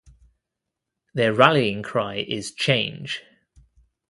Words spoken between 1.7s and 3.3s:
cry is Change!